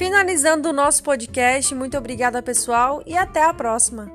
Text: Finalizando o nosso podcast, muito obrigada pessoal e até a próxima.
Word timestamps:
Finalizando 0.00 0.70
o 0.70 0.72
nosso 0.72 1.02
podcast, 1.02 1.74
muito 1.74 1.94
obrigada 1.98 2.42
pessoal 2.42 3.02
e 3.04 3.18
até 3.18 3.44
a 3.44 3.52
próxima. 3.52 4.10